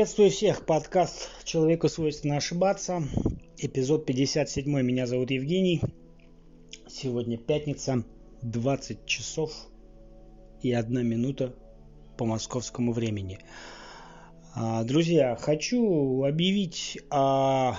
[0.00, 0.64] Приветствую всех.
[0.64, 3.02] Подкаст «Человеку свойственно ошибаться».
[3.58, 4.64] Эпизод 57.
[4.80, 5.82] Меня зовут Евгений.
[6.88, 8.04] Сегодня пятница,
[8.40, 9.52] 20 часов
[10.62, 11.54] и 1 минута
[12.16, 13.40] по московскому времени.
[14.54, 17.76] А, друзья, хочу объявить о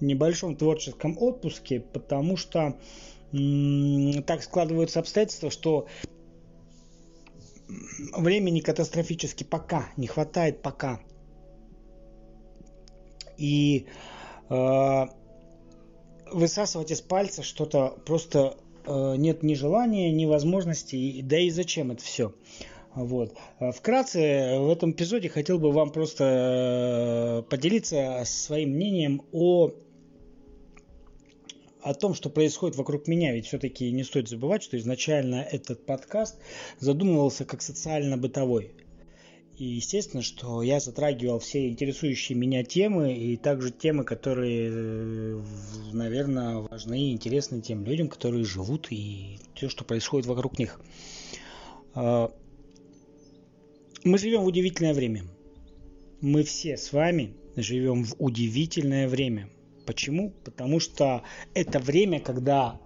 [0.00, 2.78] небольшом творческом отпуске, потому что
[4.26, 5.86] так складываются обстоятельства, что
[8.16, 11.00] времени катастрофически пока не хватает пока.
[13.38, 13.86] И
[14.50, 15.06] э,
[16.30, 22.02] высасывать из пальца что-то просто э, нет ни желания, ни возможности, да и зачем это
[22.02, 22.34] все.
[22.94, 23.34] Вот.
[23.74, 29.70] Вкратце в этом эпизоде хотел бы вам просто э, поделиться своим мнением о
[31.82, 36.38] о том, что происходит вокруг меня, ведь все-таки не стоит забывать, что изначально этот подкаст
[36.78, 38.72] задумывался как социально-бытовой.
[39.58, 45.42] И естественно, что я затрагивал все интересующие меня темы и также темы, которые, э,
[45.92, 50.80] наверное, важны и интересны тем людям, которые живут и все, что происходит вокруг них.
[51.94, 52.32] А,
[54.04, 55.24] мы живем в удивительное время.
[56.20, 59.50] Мы все с вами живем в удивительное время–
[59.86, 60.30] Почему?
[60.44, 61.22] Потому что
[61.54, 62.78] это время, когда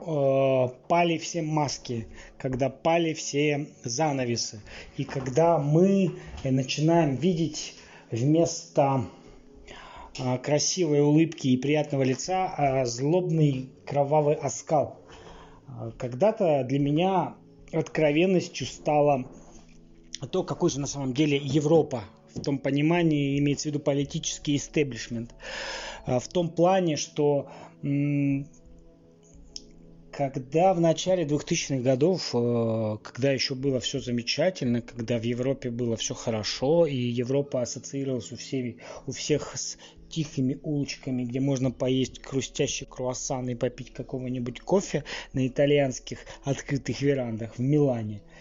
[0.00, 2.06] э, пали все маски,
[2.38, 4.62] когда пали все занавесы,
[4.96, 6.12] и когда мы
[6.44, 7.74] начинаем видеть
[8.10, 9.06] вместо
[10.18, 15.00] э, красивой улыбки и приятного лица э, злобный кровавый оскал.
[15.68, 17.34] Э, когда-то для меня
[17.72, 19.26] откровенностью стало
[20.30, 25.34] то, какой же на самом деле Европа в том понимании имеется в виду политический истеблишмент.
[26.06, 27.48] А, в том плане, что
[30.16, 35.96] когда в начале 2000-х годов, э, когда еще было все замечательно, когда в Европе было
[35.96, 39.76] все хорошо, и Европа ассоциировалась у, всеми, у всех с
[40.08, 47.56] тихими улочками, где можно поесть хрустящий круассан и попить какого-нибудь кофе на итальянских открытых верандах
[47.56, 48.22] в Милане–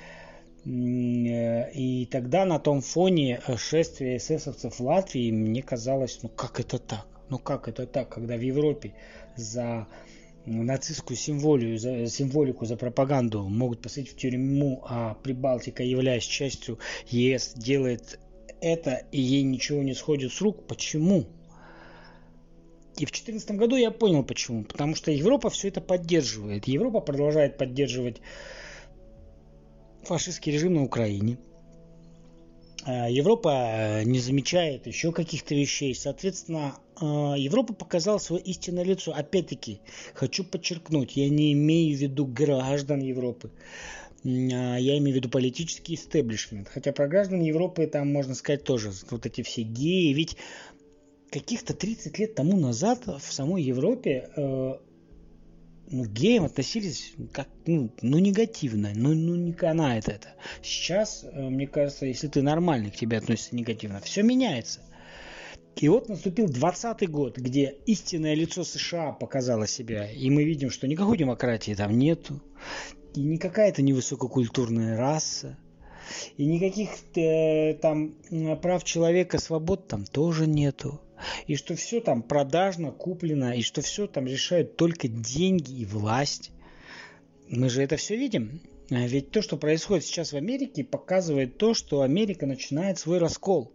[0.65, 6.79] и тогда на том фоне э, шествия эсэсовцев в Латвии мне казалось, ну как это
[6.79, 7.05] так?
[7.29, 8.93] Ну как это так, когда в Европе
[9.35, 9.87] за
[10.45, 17.53] нацистскую символию, за символику, за пропаганду могут посадить в тюрьму, а Прибалтика, являясь частью ЕС,
[17.55, 18.19] делает
[18.61, 20.65] это, и ей ничего не сходит с рук.
[20.67, 21.25] Почему?
[22.97, 24.63] И в 2014 году я понял почему.
[24.63, 26.67] Потому что Европа все это поддерживает.
[26.67, 28.21] Европа продолжает поддерживать
[30.03, 31.37] фашистский режим на Украине.
[32.85, 35.95] А, Европа э, не замечает еще каких-то вещей.
[35.95, 39.13] Соответственно, а, Европа показала свое истинное лицо.
[39.13, 39.79] Опять-таки,
[40.13, 43.51] хочу подчеркнуть, я не имею в виду граждан Европы.
[44.23, 46.69] Я имею в виду политический истеблишмент.
[46.69, 48.93] Хотя про граждан Европы там можно сказать тоже.
[49.09, 50.13] Вот эти все геи.
[50.13, 50.37] Ведь
[51.29, 54.75] каких-то 30 лет тому назад в самой Европе э,
[55.93, 60.29] ну, геям относились как, ну, ну негативно, ну, ну не канает это.
[60.63, 64.81] Сейчас, э, мне кажется, если ты нормальный, к тебе относится негативно, все меняется.
[65.75, 70.87] И вот наступил 20 год, где истинное лицо США показало себя, и мы видим, что
[70.87, 72.41] никакой демократии там нету,
[73.15, 75.57] и никакая это не высококультурная раса,
[76.37, 78.15] и никаких э, там
[78.61, 81.01] прав человека, свобод там тоже нету
[81.47, 86.51] и что все там продажно, куплено, и что все там решают только деньги и власть.
[87.49, 88.61] Мы же это все видим.
[88.89, 93.71] А ведь то, что происходит сейчас в Америке, показывает то, что Америка начинает свой раскол.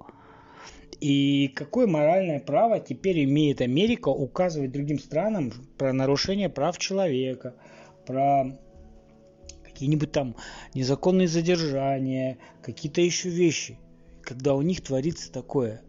[1.00, 7.54] И какое моральное право теперь имеет Америка указывать другим странам про нарушение прав человека,
[8.06, 8.58] про
[9.64, 10.36] какие-нибудь там
[10.74, 13.78] незаконные задержания, какие-то еще вещи,
[14.22, 15.82] когда у них творится такое–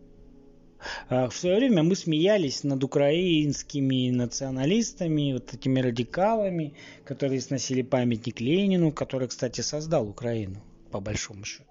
[1.10, 6.74] в свое время мы смеялись над украинскими националистами, вот такими радикалами,
[7.04, 10.62] которые сносили памятник Ленину, который, кстати, создал Украину,
[10.92, 11.66] по большому счету.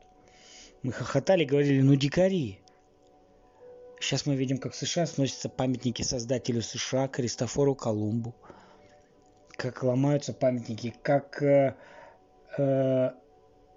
[0.83, 2.61] Мы хохотали, говорили, ну дикари.
[4.01, 8.35] Сейчас мы видим, как в США сносятся памятники создателю США Кристофору Колумбу.
[9.57, 11.75] Как ломаются памятники, как э,
[12.57, 13.11] э,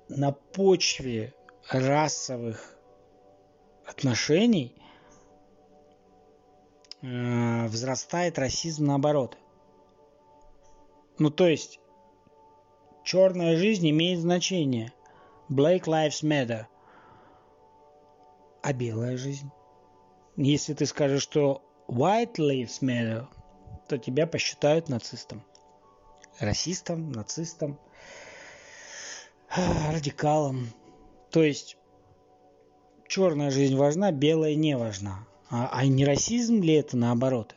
[0.10, 1.34] на почве
[1.70, 2.78] расовых
[3.86, 4.76] отношений
[7.02, 9.38] э, возрастает расизм наоборот.
[11.18, 11.80] Ну то есть
[13.04, 14.94] черная жизнь имеет значение.
[15.50, 16.66] Black Lives Matter.
[18.62, 19.52] А белая жизнь?
[20.38, 23.28] Если ты скажешь, что White Lives Matter,
[23.90, 25.44] то тебя посчитают нацистом.
[26.40, 27.78] Расистом, нацистом,
[29.92, 30.70] радикалом.
[31.30, 31.78] То есть
[33.08, 35.28] черная жизнь важна, белая не важна.
[35.52, 37.56] А, а не расизм ли это наоборот?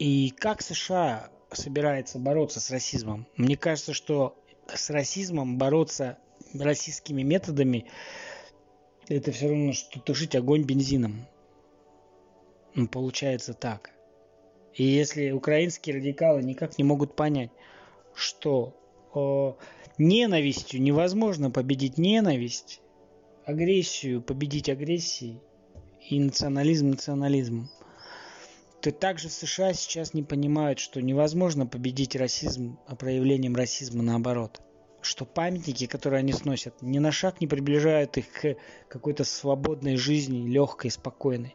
[0.00, 3.28] И как США собирается бороться с расизмом?
[3.36, 4.36] Мне кажется, что
[4.66, 6.18] с расизмом бороться
[6.52, 7.86] российскими методами
[9.06, 11.26] это все равно, что тушить огонь бензином.
[12.74, 13.92] Ну, получается так.
[14.74, 17.50] И если украинские радикалы никак не могут понять,
[18.12, 18.74] что
[19.14, 19.56] о,
[19.98, 22.80] ненавистью невозможно победить ненависть,
[23.44, 25.40] агрессию победить агрессией
[26.08, 27.68] и национализм национализмом,
[28.80, 34.60] то также в США сейчас не понимают, что невозможно победить расизм а проявлением расизма наоборот.
[35.02, 38.56] Что памятники, которые они сносят, ни на шаг не приближают их к
[38.88, 41.54] какой-то свободной жизни, легкой, спокойной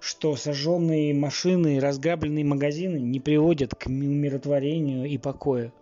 [0.00, 5.72] что сожженные машины и разграбленные магазины не приводят к умиротворению и покою.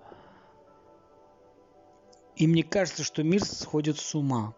[2.37, 4.55] И мне кажется, что мир сходит с ума.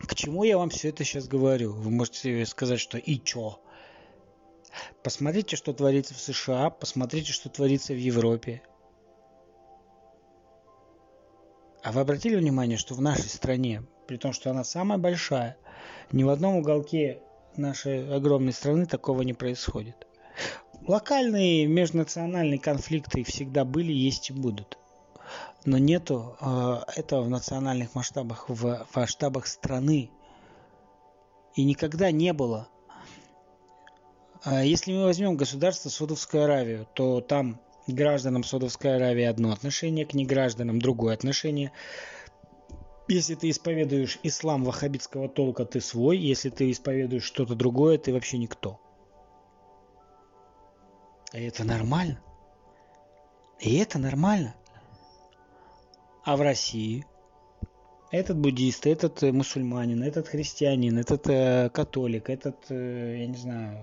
[0.00, 1.72] К чему я вам все это сейчас говорю?
[1.72, 3.60] Вы можете сказать, что и чё?
[5.02, 8.62] Посмотрите, что творится в США, посмотрите, что творится в Европе.
[11.82, 15.56] А вы обратили внимание, что в нашей стране, при том, что она самая большая,
[16.12, 17.22] ни в одном уголке
[17.56, 20.06] нашей огромной страны такого не происходит.
[20.86, 24.78] Локальные межнациональные конфликты всегда были, есть и будут.
[25.64, 30.10] Но нету э, этого в национальных масштабах, в масштабах страны.
[31.54, 32.68] И никогда не было.
[34.44, 40.14] А если мы возьмем государство Саудовскую Аравию, то там гражданам Саудовской Аравии одно отношение, к
[40.14, 41.72] негражданам другое отношение.
[43.08, 46.18] Если ты исповедуешь ислам ваххабитского толка, ты свой.
[46.18, 48.78] Если ты исповедуешь что-то другое, ты вообще никто.
[51.32, 52.20] И это нормально.
[53.60, 54.54] И это нормально.
[56.28, 57.06] А в России
[58.10, 63.82] этот буддист, этот мусульманин, этот христианин, этот э, католик, этот, э, я не знаю,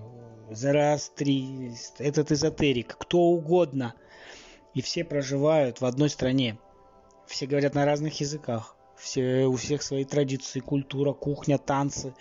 [0.52, 3.94] зороастрист, этот эзотерик, кто угодно.
[4.74, 6.56] И все проживают в одной стране.
[7.26, 12.14] Все говорят на разных языках все, у всех свои традиции, культура, кухня, танцы,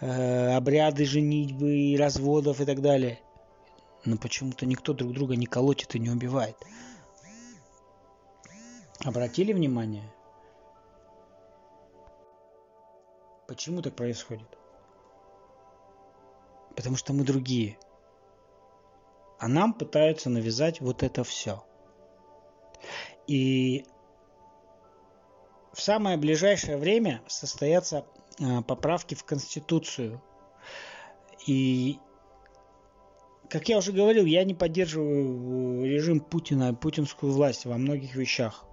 [0.00, 3.20] э, обряды женитьбы, разводов и так далее.
[4.04, 6.56] Но почему-то никто друг друга не колотит и не убивает.
[9.04, 10.12] Обратили внимание?
[13.46, 14.48] Почему так происходит?
[16.74, 17.78] Потому что мы другие.
[19.38, 21.64] А нам пытаются навязать вот это все.
[23.28, 23.84] И
[25.72, 28.04] в самое ближайшее время состоятся
[28.40, 30.20] а, поправки в Конституцию.
[31.46, 31.98] И,
[33.48, 38.67] как я уже говорил, я не поддерживаю режим Путина, путинскую власть во многих вещах.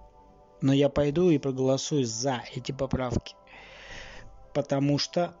[0.60, 3.34] Но я пойду и проголосую за эти поправки.
[4.54, 5.34] Потому что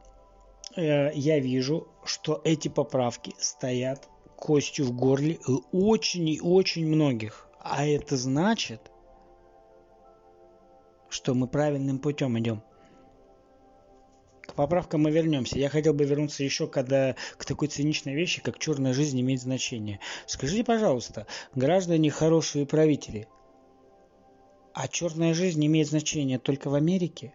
[0.76, 5.38] э, я вижу, что эти поправки стоят костью в горле
[5.72, 7.48] очень и очень многих.
[7.58, 8.92] А это значит,
[11.08, 12.62] что мы правильным путем идем.
[14.42, 15.58] К поправкам мы вернемся.
[15.58, 19.98] Я хотел бы вернуться еще когда, к такой циничной вещи, как черная жизнь имеет значение.
[20.26, 23.26] Скажите, пожалуйста, граждане хорошие правители,
[24.76, 27.32] а черная жизнь имеет значение только в Америке?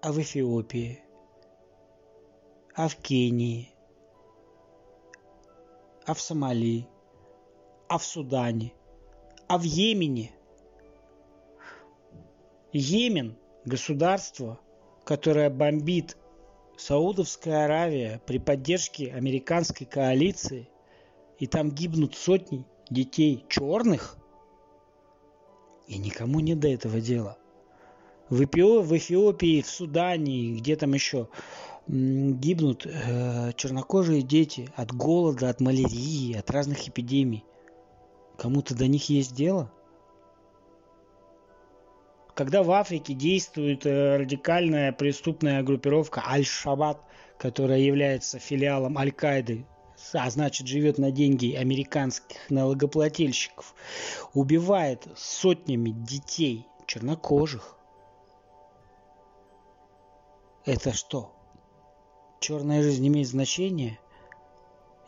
[0.00, 1.02] А в Эфиопии?
[2.72, 3.68] А в Кении?
[6.06, 6.86] А в Сомали?
[7.88, 8.74] А в Судане?
[9.48, 10.30] А в Йемене?
[12.72, 14.60] Йемен– государство,
[15.02, 16.16] которое бомбит
[16.76, 20.68] Саудовская Аравия при поддержке американской коалиции,
[21.40, 24.16] и там гибнут сотни детей черных,
[25.86, 27.38] и никому не до этого дела.
[28.28, 31.28] В, Эпио, в Эфиопии, в Судане, где там еще
[31.86, 37.44] гибнут э, чернокожие дети от голода, от малярии, от разных эпидемий.
[38.36, 39.70] Кому-то до них есть дело?
[42.36, 47.00] когда в Африке действует э, радикальная преступная группировка Аль-Шабат,
[47.38, 49.64] которая является филиалом Аль-Каиды,
[50.12, 53.74] а значит живет на деньги американских налогоплательщиков,
[54.34, 57.76] убивает сотнями детей чернокожих.
[60.64, 61.32] Это что?
[62.40, 63.98] Черная жизнь имеет значение?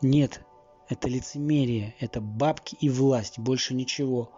[0.01, 0.41] Нет,
[0.89, 4.31] это лицемерие, это бабки и власть, больше ничего.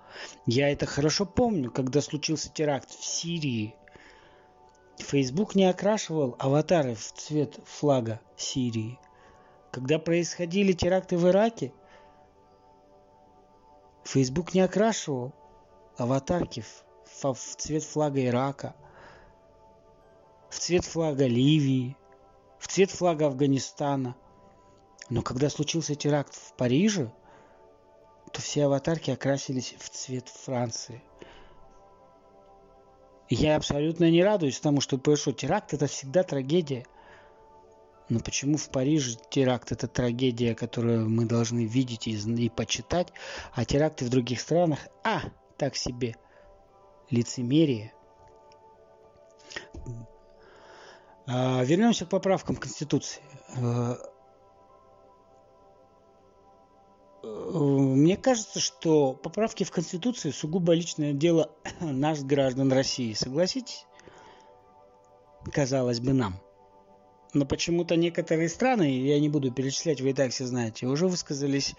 [0.47, 3.75] Я это хорошо помню, когда случился теракт в Сирии.
[4.99, 8.99] Facebook не окрашивал аватары в цвет флага Сирии.
[9.71, 11.73] Когда происходили теракты в Ираке,
[14.05, 15.33] Facebook не окрашивал
[15.97, 18.75] аватарки в, в цвет флага Ирака.
[20.49, 21.97] в цвет флага Ливии,
[22.59, 24.17] в цвет флага Афганистана.
[25.09, 27.13] Но когда случился теракт в Париже,
[28.33, 31.03] то все аватарки окрасились в цвет Франции.
[33.29, 35.73] я абсолютно не радуюсь тому, что произошел теракт.
[35.75, 36.85] Это всегда трагедия.
[38.11, 43.13] Но почему в Париже теракт– это трагедия, которую мы должны видеть и, и почитать,
[43.53, 45.23] а теракты в других странах– а,
[45.57, 46.17] так себе,
[47.09, 47.95] лицемерие.
[51.29, 53.23] А, вернемся к поправкам Конституции.
[53.57, 53.97] А,
[57.23, 63.13] мне кажется, что поправки в Конституции сугубо личное дело нас, граждан России.
[63.13, 63.87] Согласитесь?
[65.53, 66.41] Казалось бы, нам–
[67.35, 71.75] но почему-то некоторые страны, я не буду перечислять, вы и так все знаете, уже высказались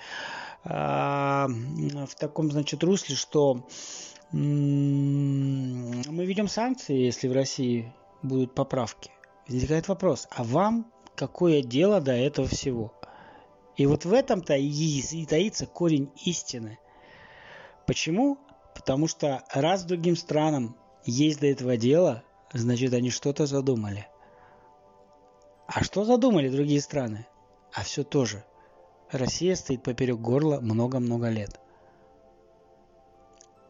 [0.63, 3.67] а, в таком, значит, русле, что
[4.31, 7.91] мы ведем санкции, если в России
[8.21, 9.11] будут поправки.
[9.47, 12.93] Возникает вопрос, а вам какое дело до этого всего?
[13.75, 16.79] И вот в этом-то и, и таится корень истины.
[17.87, 18.37] Почему?
[18.75, 24.07] Потому что раз другим странам есть до этого дело, значит они что-то задумали.
[25.73, 27.25] А что задумали другие страны?
[27.73, 28.43] А все то же.
[29.09, 31.61] Россия стоит поперек горла много-много лет.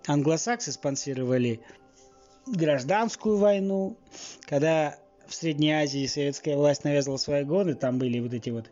[0.08, 1.62] Англосаксы спонсировали
[2.48, 3.98] гражданскую войну,
[4.41, 8.72] когда в Средней Азии советская власть навязывала свои годы, там были вот эти вот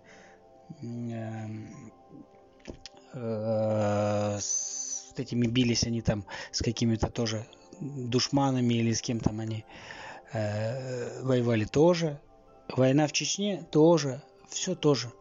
[0.81, 1.91] эм,
[3.13, 7.45] э, с этими бились они там с какими-то тоже
[7.79, 9.65] душманами или с кем там они
[10.33, 12.19] э, воевали тоже.
[12.75, 15.11] Война в Чечне тоже, все тоже.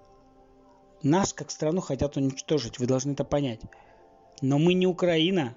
[1.02, 3.60] Нас, как страну, хотят уничтожить, вы должны это понять.
[4.42, 5.56] Но мы не Украина.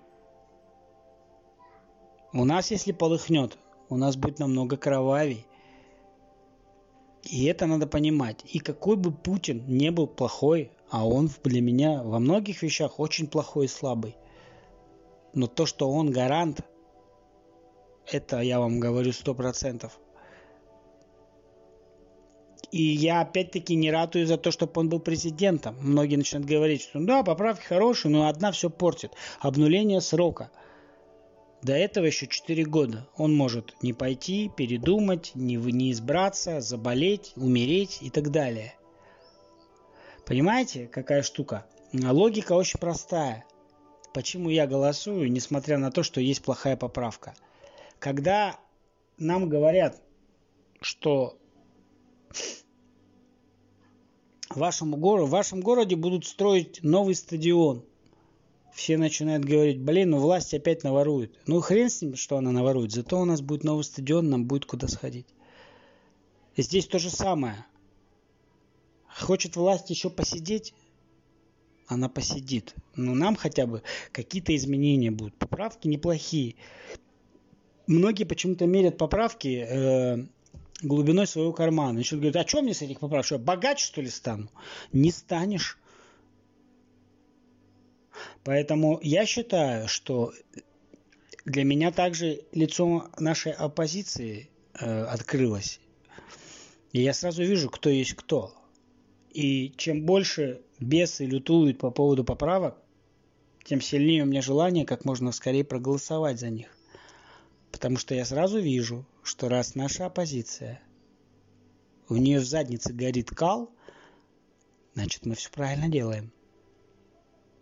[2.34, 3.58] У нас, если полыхнет,
[3.90, 5.46] у нас будет намного кровавей.
[7.24, 8.44] И это надо понимать.
[8.46, 13.28] И какой бы Путин не был плохой, а он для меня во многих вещах очень
[13.28, 14.16] плохой и слабый.
[15.34, 16.62] Но то, что он гарант,
[18.08, 20.00] это я вам говорю сто процентов.
[22.72, 25.76] И я опять-таки не ратую за то, чтобы он был президентом.
[25.82, 29.12] Многие начинают говорить, что да, поправки хорошие, но одна все портит.
[29.40, 30.52] Обнуление срока.
[31.62, 33.08] До этого еще 4 года.
[33.18, 38.74] Он может не пойти, передумать, не, не избраться, заболеть, умереть и так далее.
[40.26, 41.66] Понимаете, какая штука?
[41.94, 43.46] Логика очень простая.
[44.14, 47.34] Почему я голосую, несмотря на то, что есть плохая поправка?
[48.00, 48.58] Когда
[49.18, 50.02] нам говорят,
[50.80, 51.38] что
[54.58, 57.84] вашему городу, в вашем городе будут строить новый стадион.
[58.74, 61.38] Все начинают говорить, блин, ну власть опять наворует.
[61.46, 62.92] Ну хрен с ним, что она наворует.
[62.92, 65.28] Зато у нас будет новый стадион, нам будет куда сходить.
[66.56, 67.66] И здесь то же самое.
[69.08, 70.74] Хочет власть еще посидеть,
[71.88, 72.76] она посидит.
[72.96, 75.36] Но нам хотя бы какие-то изменения будут.
[75.36, 76.56] Поправки неплохие.
[77.88, 80.26] Многие почему-то мерят поправки э,
[80.82, 82.00] глубиной своего кармана.
[82.00, 83.26] Еще говорит, а что мне с этих поправок?
[83.26, 84.50] Что, богаче, что ли, стану?
[84.92, 85.78] Не станешь.
[88.44, 90.34] Поэтому я считаю, что
[91.46, 95.80] для меня также лицо нашей оппозиции э, открылось.
[96.92, 98.54] И я сразу вижу, кто есть кто.
[99.32, 102.78] И чем больше бесы лютуют по поводу поправок,
[103.64, 106.68] тем сильнее у меня желание как можно скорее проголосовать за них.
[107.72, 110.82] Потому что я сразу вижу, что раз наша оппозиция,
[112.10, 113.72] у нее в заднице горит кал,
[114.94, 116.32] значит мы все правильно делаем.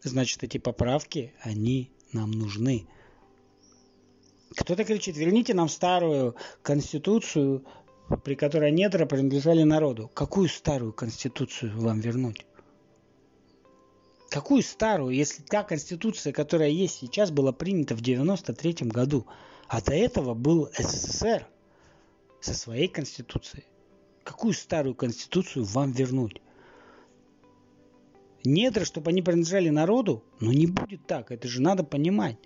[0.02, 2.88] Значит эти поправки, они нам нужны.
[4.56, 7.66] Кто-то кричит, верните нам старую конституцию,
[8.24, 10.10] при которой недра принадлежали народу.
[10.14, 12.46] Какую старую конституцию вам вернуть?
[14.30, 19.26] Какую старую, если та конституция, которая есть сейчас, была принята в 93 году?
[19.70, 21.46] А до этого был СССР
[22.42, 23.66] со своей конституцией.
[24.24, 26.42] Какую старую конституцию вам вернуть?
[28.44, 30.24] Недра, чтобы они принадлежали народу?
[30.40, 32.38] Ну не будет так, это же надо понимать.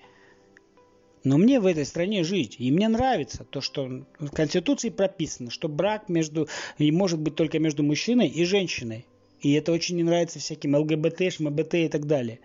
[1.24, 5.70] Но мне в этой стране жить, и мне нравится то, что в Конституции прописано, что
[5.70, 9.06] брак между, и может быть только между мужчиной и женщиной.
[9.40, 12.42] И это очень не нравится всяким ЛГБТ, ШМБТ и так далее,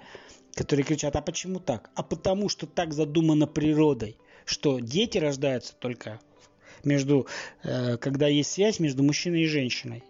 [0.54, 1.90] которые кричат, а почему так?
[1.96, 4.16] А потому что так задумано природой–
[4.48, 6.20] что дети рождаются только
[6.82, 7.26] между,
[7.62, 10.02] э, когда есть связь между мужчиной и женщиной.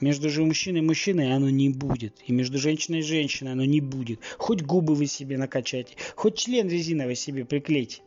[0.00, 2.16] Между же мужчиной и мужчиной оно не будет.
[2.26, 4.20] И между женщиной и женщиной оно не будет.
[4.38, 8.02] Хоть губы вы себе накачайте, хоть член резиновый себе приклейте.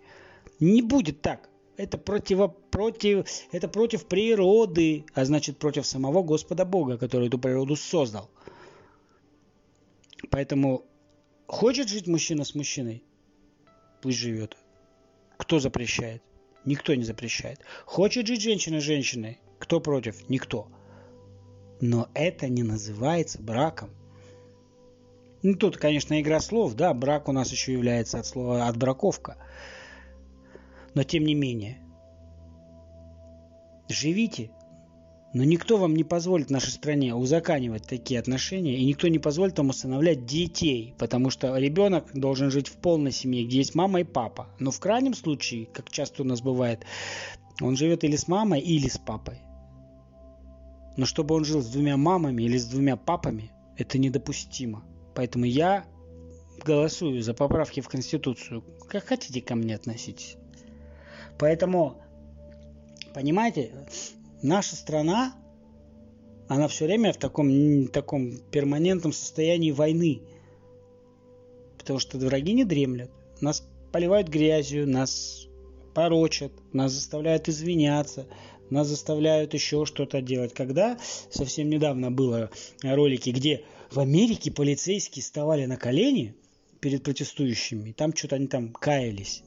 [0.60, 1.50] Не будет так.
[1.78, 7.76] Это против, против, это против природы, а значит против самого Господа Бога, который эту природу
[7.76, 8.30] создал.
[10.30, 10.86] Поэтому
[11.48, 13.04] хочет жить мужчина с мужчиной,
[14.02, 14.56] пусть живет.
[15.46, 16.24] Кто запрещает?
[16.66, 17.60] Никто не запрещает.
[17.86, 19.40] Хочет жить женщина с женщиной?
[19.60, 20.28] Кто против?
[20.28, 20.68] Никто.
[21.80, 23.92] Но это не называется браком.
[25.44, 29.38] Ну, тут, конечно, игра слов, да, брак у нас еще является от слова отбраковка.
[30.96, 31.78] Но тем не менее,
[33.88, 34.50] живите,
[35.36, 39.68] но никто вам не позволит нашей стране узаканивать такие отношения, и никто не позволит вам
[39.68, 44.48] усыновлять детей, потому что ребенок должен жить в полной семье, где есть мама и папа.
[44.60, 46.86] Но в крайнем случае, как часто у нас бывает,
[47.62, 49.40] он живет или с мамой, или с папой.
[50.96, 54.86] Но чтобы он жил с двумя мамами или с двумя папами, это недопустимо.
[55.16, 55.84] Поэтому я
[56.64, 58.64] голосую за поправки в Конституцию.
[58.88, 60.38] Как хотите ко мне относитесь.
[61.38, 62.02] Поэтому,
[63.14, 63.74] понимаете,
[64.42, 65.36] наша страна,
[66.48, 70.22] она все время в таком, таком перманентном состоянии войны.
[71.78, 73.12] Потому что враги не дремлят.
[73.42, 75.48] Нас поливают грязью, нас
[75.94, 78.28] порочат, нас заставляют извиняться,
[78.70, 80.54] нас заставляют еще что-то делать.
[80.54, 80.98] Когда
[81.30, 82.50] совсем недавно было
[82.84, 86.36] ролики, где в Америке полицейские вставали на колени
[86.80, 89.44] перед протестующими, там что-то они там каялись.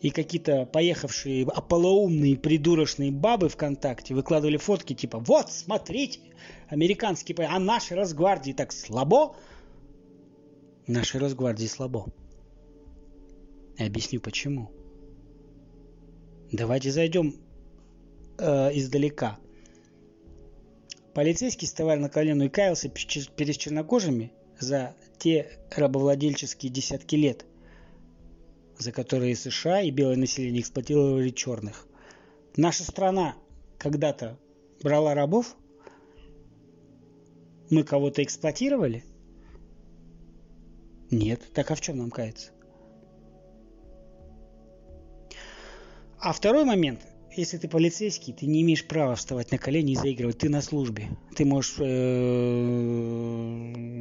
[0.00, 6.20] И какие-то поехавшие ополоумные придурочные бабы ВКонтакте выкладывали фотки типа «Вот, смотрите,
[6.68, 9.34] американские, а наши Росгвардии так слабо».
[10.86, 12.06] Наши Росгвардии слабо.
[13.76, 14.70] Я объясню почему.
[16.50, 17.34] Давайте зайдем
[18.38, 19.38] э, издалека.
[21.12, 27.44] Полицейский вставал на колено и каялся перед чернокожими за те рабовладельческие десятки лет,
[28.78, 31.86] за которые США и белое население эксплуатировали черных.
[32.56, 33.36] Наша страна
[33.78, 34.38] когда-то
[34.82, 35.56] брала рабов?
[37.70, 39.04] Мы кого-то эксплуатировали?
[41.10, 41.42] Нет.
[41.52, 42.50] Так а в чем нам каяться?
[46.18, 47.00] А второй момент–
[47.38, 50.38] если ты полицейский, ты не имеешь права вставать на колени и заигрывать.
[50.38, 51.06] Ты на службе.
[51.36, 51.76] Ты можешь...
[51.78, 51.84] Э,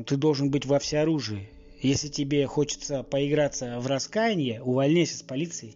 [0.07, 1.47] ты должен быть во всеоружии.
[1.79, 5.75] Если тебе хочется поиграться в раскаяние, увольняйся с полиции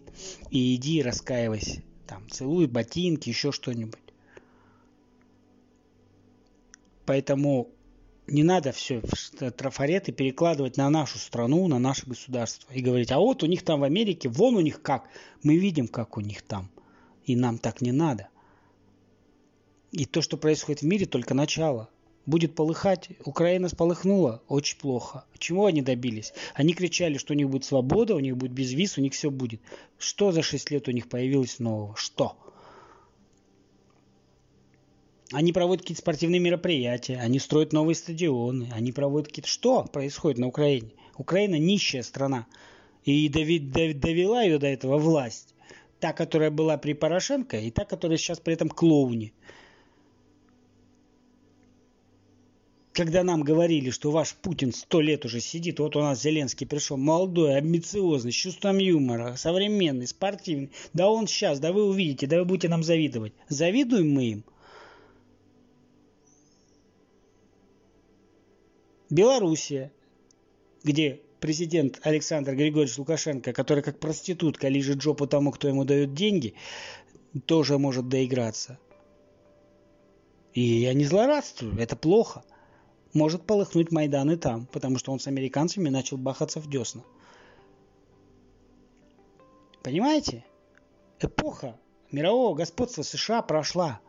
[0.50, 1.82] и иди раскаивайся.
[2.06, 4.00] Там, целуй ботинки, еще что-нибудь.
[7.06, 7.68] Поэтому
[8.26, 9.00] не надо все
[9.56, 13.80] трафареты перекладывать на нашу страну, на наше государство и говорить, а вот у них там
[13.80, 15.08] в Америке, вон у них как.
[15.42, 16.70] Мы видим, как у них там.
[17.24, 18.28] И нам так не надо.
[19.92, 21.88] И то, что происходит в мире, только начало.
[22.24, 23.08] Будет полыхать.
[23.24, 24.42] Украина сполыхнула.
[24.48, 25.24] Очень плохо.
[25.38, 26.32] Чего они добились?
[26.54, 29.60] Они кричали, что у них будет свобода, у них будет безвиз, у них все будет.
[29.98, 31.96] Что за 6 лет у них появилось нового?
[31.96, 32.36] Что?
[35.32, 39.48] Они проводят какие-то спортивные мероприятия, они строят новые стадионы, они проводят какие-то...
[39.48, 40.90] Что происходит на Украине?
[41.16, 42.46] Украина нищая страна.
[43.04, 45.54] И довела ее до этого власть.
[45.98, 49.32] Та, которая была при Порошенко, и та, которая сейчас при этом клоуне.
[52.92, 56.98] Когда нам говорили, что ваш Путин сто лет уже сидит, вот у нас Зеленский пришел,
[56.98, 60.70] молодой, амбициозный, с чувством юмора, современный, спортивный.
[60.92, 63.32] Да он сейчас, да вы увидите, да вы будете нам завидовать.
[63.48, 64.44] Завидуем мы им?
[69.08, 69.90] Белоруссия,
[70.84, 76.54] где президент Александр Григорьевич Лукашенко, который как проститутка лежит жопу тому, кто ему дает деньги,
[77.46, 78.78] тоже может доиграться.
[80.52, 82.44] И я не злорадствую, это плохо.
[83.12, 87.02] Может полыхнуть Майдан и там, потому что он с американцами начал бахаться в десна.
[89.82, 90.44] Понимаете?
[91.20, 91.78] Эпоха
[92.10, 94.00] мирового господства США прошла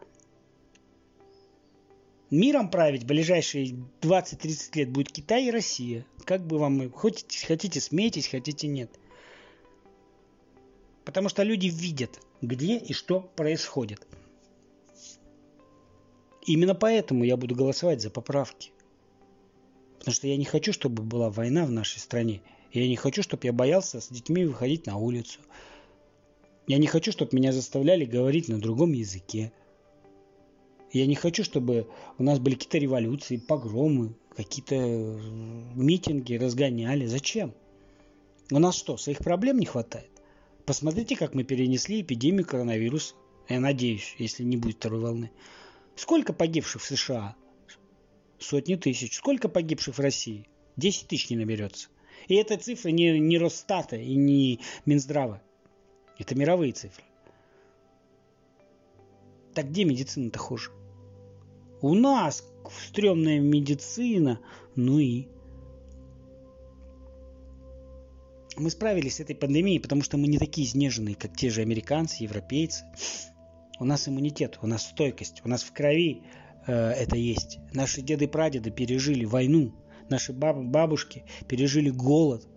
[2.33, 6.05] миром править ближайшие 20-30 лет будет Китай и Россия.
[6.25, 8.89] Как бы вам, хотите, хотите смейтесь, хотите нет.
[11.05, 14.07] Потому что люди видят, где и что происходит.
[16.45, 18.71] Именно поэтому я буду голосовать за поправки.
[20.03, 22.41] Потому что я не хочу, чтобы была война в нашей стране.
[22.73, 25.39] Я не хочу, чтобы я боялся с детьми выходить на улицу.
[26.67, 29.53] Я не хочу, чтобы меня заставляли говорить на другом языке.
[30.91, 31.87] Я не хочу, чтобы
[32.17, 35.19] у нас были какие-то революции, погромы, какие-то э,
[35.73, 37.05] митинги разгоняли.
[37.05, 37.53] Зачем?
[38.51, 40.11] У нас что, своих проблем не хватает?
[40.65, 43.15] Посмотрите, как мы перенесли эпидемию коронавируса.
[43.47, 45.31] Я надеюсь, если не будет второй волны.
[45.95, 47.37] Сколько погибших в США?
[48.43, 49.15] Сотни тысяч.
[49.15, 50.47] Сколько погибших в России?
[50.75, 51.87] Десять тысяч не наберется.
[52.27, 55.41] И это цифры не, не Росстата и не Минздрава.
[56.19, 57.03] Это мировые цифры.
[59.53, 60.71] Так где медицина-то хуже?
[61.81, 62.43] У нас
[62.87, 64.41] стрёмная медицина,
[64.75, 65.27] ну и...
[68.57, 72.23] Мы справились с этой пандемией, потому что мы не такие изнеженные, как те же американцы,
[72.23, 72.83] европейцы.
[73.79, 76.23] У нас иммунитет, у нас стойкость, у нас в крови
[76.65, 77.59] это есть.
[77.73, 79.73] Наши деды и прадеды пережили войну,
[80.09, 82.47] наши баб, бабушки пережили голод.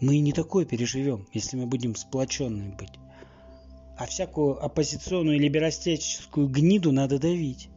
[0.00, 2.98] Мы не такое переживем, если мы будем сплоченными быть.
[3.98, 7.70] А всякую оппозиционную либерастическую гниду надо давить.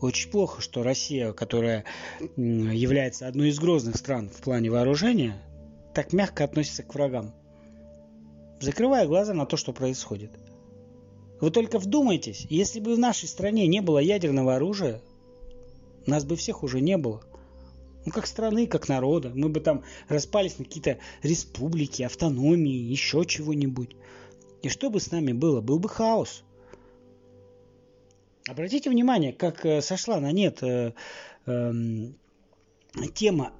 [0.00, 1.84] Очень плохо, что Россия, которая
[2.36, 5.40] является одной из грозных стран в плане вооружения,
[5.94, 7.34] так мягко относится к врагам,
[8.60, 10.32] закрывая глаза на то, что происходит.
[11.42, 15.02] Вы только вдумайтесь, если бы в нашей стране не было ядерного оружия,
[16.06, 17.20] нас бы всех уже не было.
[18.06, 19.32] Ну, как страны, как народа.
[19.34, 23.96] Мы бы там распались на какие-то республики, автономии, еще чего-нибудь.
[24.62, 25.60] И что бы с нами было?
[25.60, 26.44] Был бы хаос.
[28.48, 30.92] Обратите внимание, как э, сошла на нет э,
[31.46, 31.72] э,
[33.14, 33.52] тема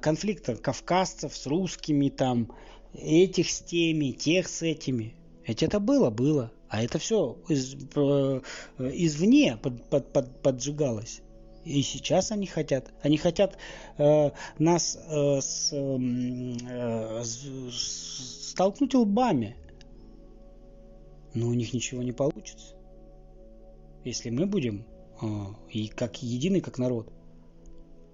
[0.00, 2.50] конфликта кавказцев с русскими, там,
[2.94, 5.14] этих с теми, тех с этими.
[5.46, 6.50] Ведь это было, было.
[6.74, 8.40] А это все из, э,
[8.78, 11.20] извне под, под, под, поджигалось.
[11.64, 12.92] И сейчас они хотят.
[13.02, 13.56] Они хотят
[13.96, 19.56] э, нас э, с, э, с, столкнуть лбами.
[21.32, 22.74] Но у них ничего не получится
[24.04, 24.84] если мы будем
[25.20, 25.26] э,
[25.70, 27.08] и как единый, как народ.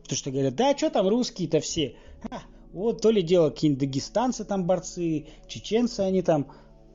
[0.02, 1.96] Потому что говорят, да, что там русские-то все?
[2.30, 2.42] А,
[2.72, 6.50] вот то ли дело какие-нибудь дагестанцы там борцы, чеченцы они там.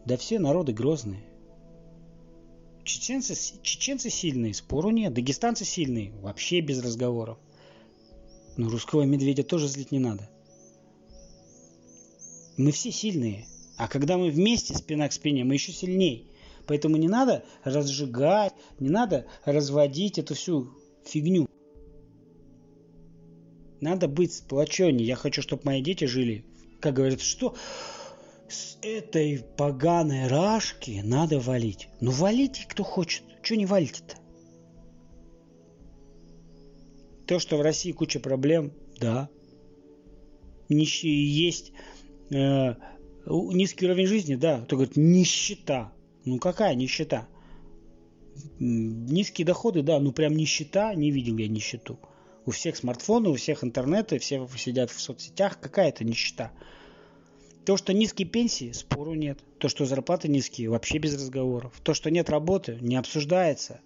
[0.06, 1.23] Да все народы грозные.
[2.86, 5.12] Чеченцы, чеченцы сильные, спору нет.
[5.12, 7.39] Дагестанцы сильные, вообще без разговоров.
[8.58, 10.30] Но русского медведя тоже злить не надо.
[12.58, 13.48] Мы все сильные.
[13.78, 16.26] А когда мы вместе спина к спине, мы еще сильнее.
[16.67, 20.69] Поэтому не надо разжигать, не надо разводить эту всю
[21.04, 21.50] фигню.
[23.82, 25.08] Надо быть сплоченнее.
[25.08, 26.45] Я хочу, чтобы мои дети жили,
[26.80, 27.56] как говорят, что
[28.47, 31.89] с этой поганой рашки надо валить.
[31.99, 33.23] Ну валите, кто хочет.
[33.41, 34.17] Что не валите-то?
[37.27, 39.29] То, что в России куча проблем, да.
[40.69, 41.71] Есть
[42.31, 42.75] э,
[43.25, 44.62] низкий уровень жизни, да.
[44.62, 45.91] Кто говорит, нищета.
[46.23, 47.27] Ну какая нищета?
[48.60, 51.99] Низкие доходы, да, ну прям нищета, не видел я нищету.
[52.45, 56.51] У всех смартфоны, у всех интернеты, все сидят в соцсетях, какая это нищета?
[57.65, 59.39] То, что низкие пенсии, спору нет.
[59.58, 61.73] То, что зарплаты низкие, вообще без разговоров.
[61.84, 63.82] То, что нет работы, не обсуждается.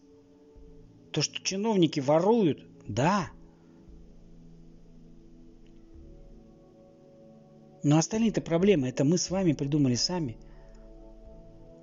[1.12, 3.32] То, что чиновники воруют, да.
[7.84, 10.38] Но остальные-то проблемы, это мы с вами придумали сами–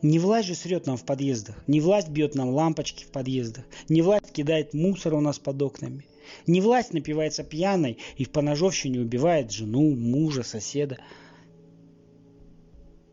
[0.02, 4.02] не власть же срет нам в подъездах, не власть бьет нам лампочки в подъездах, не
[4.02, 6.04] власть кидает мусор у нас под окнами,
[6.46, 10.98] не власть напивается пьяной и в поножовщине убивает жену, мужа, соседа.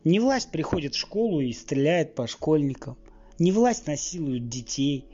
[0.03, 2.97] Не власть приходит в школу и стреляет по школьникам.
[3.39, 5.07] Не власть насилует детей.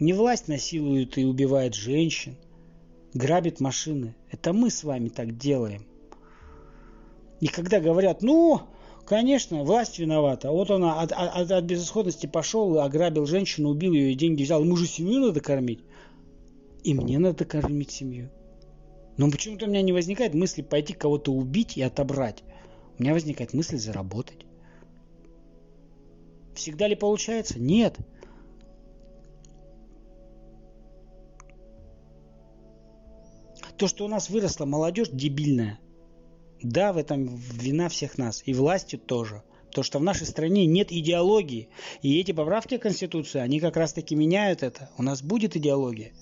[0.00, 2.36] Не власть насилует и убивает женщин.
[3.14, 4.14] Грабит машины.
[4.30, 5.86] Это мы с вами так делаем.
[7.40, 8.68] И когда говорят, ну,
[9.06, 10.50] Конечно, власть виновата.
[10.50, 14.64] Вот она от, от, от безысходности пошел, ограбил женщину, убил ее, и деньги взял.
[14.64, 15.84] Ему же семью надо кормить.
[16.82, 18.30] И мне надо кормить семью.
[19.16, 22.42] Но почему-то у меня не возникает мысли пойти кого-то убить и отобрать.
[22.98, 24.46] У меня возникает мысль заработать.
[26.54, 27.60] Всегда ли получается?
[27.60, 27.98] Нет.
[33.76, 35.78] То, что у нас выросла молодежь дебильная,
[36.62, 38.42] да, в этом вина всех нас.
[38.46, 39.42] И власти тоже.
[39.70, 41.68] То, что в нашей стране нет идеологии.
[42.00, 44.90] И эти поправки к Конституции, они как раз таки меняют это.
[44.96, 46.12] У нас будет идеология.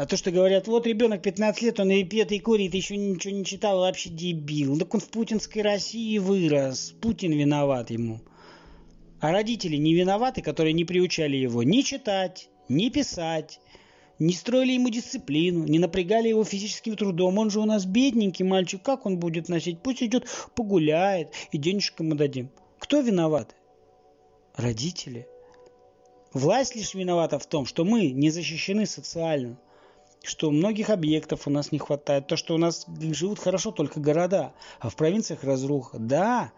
[0.00, 3.34] А то, что говорят, вот ребенок 15 лет, он и пьет, и курит, еще ничего
[3.34, 4.78] не читал, вообще дебил.
[4.78, 6.94] Так он в путинской России вырос.
[7.02, 8.22] Путин виноват ему.
[9.20, 13.60] А родители не виноваты, которые не приучали его ни читать, ни писать,
[14.18, 17.36] не строили ему дисциплину, не напрягали его физическим трудом.
[17.36, 19.82] Он же у нас бедненький мальчик, как он будет носить?
[19.82, 22.48] Пусть идет погуляет, и денежку ему дадим.
[22.78, 23.54] Кто виноват?
[24.56, 25.28] Родители.
[26.32, 29.58] Власть лишь виновата в том, что мы не защищены социально,
[30.22, 34.52] что многих объектов у нас не хватает, то, что у нас живут хорошо только города,
[34.78, 35.98] а в провинциях разруха.
[35.98, 36.52] Да,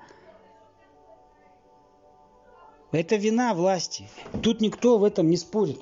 [2.91, 4.09] это вина власти.
[4.43, 5.81] Тут никто в этом не спорит.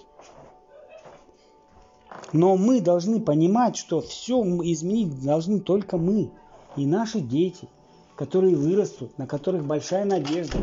[2.33, 6.31] Но мы должны понимать, что все изменить должны только мы.
[6.77, 7.69] и наши дети,
[8.15, 10.59] которые вырастут, на которых большая надежда.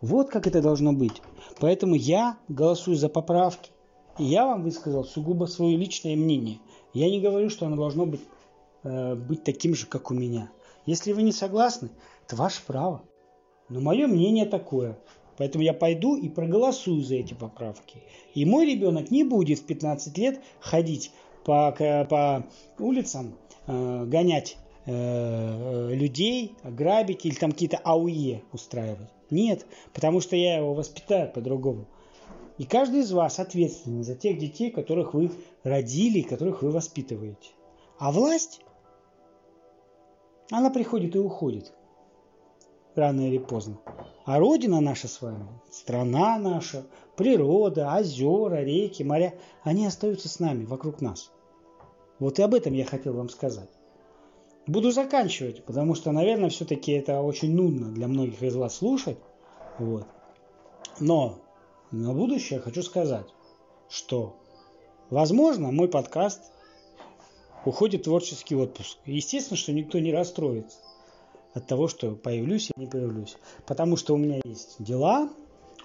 [0.00, 1.20] Вот как это должно быть.
[1.58, 3.72] Поэтому я голосую за поправки.
[4.18, 6.58] Я вам высказал сугубо свое личное мнение.
[6.92, 8.20] Я не говорю, что оно должно быть,
[8.82, 10.50] э, быть таким же, как у меня.
[10.86, 11.90] Если вы не согласны,
[12.26, 13.02] это ваше право.
[13.68, 14.98] Но мое мнение такое.
[15.36, 18.02] Поэтому я пойду и проголосую за эти поправки.
[18.34, 21.12] И мой ребенок не будет в 15 лет ходить
[21.44, 21.70] по,
[22.08, 22.44] по
[22.78, 23.34] улицам,
[23.68, 29.10] э, гонять э, людей, грабить или там какие-то АУЕ устраивать.
[29.30, 31.86] Нет, потому что я его воспитаю по-другому.
[32.58, 35.30] И каждый из вас ответственен за тех детей, которых вы
[35.62, 37.50] родили, которых вы воспитываете.
[37.98, 38.60] А власть,
[40.50, 41.72] она приходит и уходит.
[42.96, 43.78] Рано или поздно.
[44.24, 46.84] А Родина наша с вами, страна наша,
[47.16, 51.30] природа, озера, реки, моря, они остаются с нами, вокруг нас.
[52.18, 53.70] Вот и об этом я хотел вам сказать.
[54.66, 59.16] Буду заканчивать, потому что, наверное, все-таки это очень нудно для многих из вас слушать.
[59.78, 60.06] Вот.
[60.98, 61.38] Но
[61.90, 63.26] на будущее хочу сказать,
[63.88, 64.36] что,
[65.10, 66.42] возможно, мой подкаст
[67.64, 68.98] уходит в творческий отпуск.
[69.06, 70.78] Естественно, что никто не расстроится
[71.54, 73.36] от того, что появлюсь или не появлюсь.
[73.66, 75.30] Потому что у меня есть дела,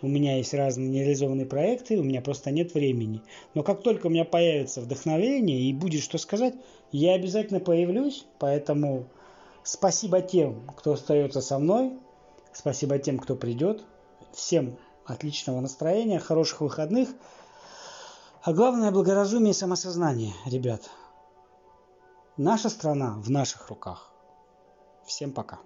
[0.02, 3.22] у меня есть разные нереализованные проекты, у меня просто нет времени.
[3.54, 6.54] Но как только у меня появится вдохновение и будет что сказать,
[6.92, 8.26] я обязательно появлюсь.
[8.40, 9.08] Поэтому
[9.64, 11.94] спасибо тем, кто остается со мной.
[12.52, 13.84] Спасибо тем, кто придет.
[14.34, 17.10] Всем отличного настроения, хороших выходных.
[18.42, 20.90] А главное благоразумие и самосознание, ребят.
[22.38, 24.12] Наша страна в наших руках.
[25.06, 25.60] Всем пока.